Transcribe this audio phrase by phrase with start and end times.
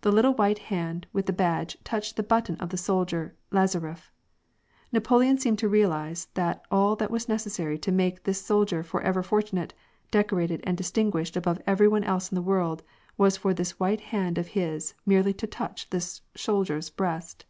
[0.00, 4.10] The little white hand with the badge touched the button of the soldier Laza ref.
[4.90, 9.72] Napoleon seemed to realize that all that was necessary to make this soldier forever fortunate,
[10.10, 12.82] decorated, and distin guished above every one else in the world,
[13.16, 17.44] was for this white hand of his merely to touch this soldier^s breast